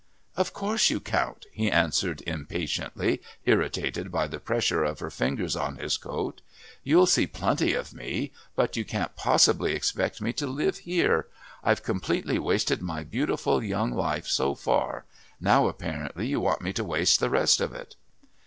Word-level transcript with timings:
"Of 0.35 0.51
course 0.51 0.89
you 0.89 0.99
count," 0.99 1.45
he 1.51 1.69
answered 1.69 2.23
impatiently, 2.25 3.21
irritated 3.45 4.11
by 4.11 4.25
the 4.27 4.39
pressure 4.39 4.83
of 4.83 4.97
her 4.99 5.11
fingers 5.11 5.55
on 5.55 5.75
his 5.75 5.95
coat. 5.97 6.41
"You'll 6.83 7.05
see 7.05 7.27
plenty 7.27 7.73
of 7.75 7.93
me. 7.93 8.31
But 8.55 8.75
you 8.75 8.83
can't 8.83 9.15
possibly 9.15 9.73
expect 9.73 10.19
me 10.19 10.33
to 10.33 10.47
live 10.47 10.79
here. 10.79 11.27
I've 11.63 11.83
completely 11.83 12.39
wasted 12.39 12.81
my 12.81 13.03
beautiful 13.03 13.61
young 13.63 13.91
life 13.91 14.25
so 14.25 14.55
far 14.55 15.05
now 15.39 15.67
apparently 15.67 16.25
you 16.25 16.39
want 16.39 16.61
me 16.63 16.73
to 16.73 16.83
waste 16.83 17.19
the 17.19 17.29
rest 17.29 17.61
of 17.61 17.71
it." 17.71 17.95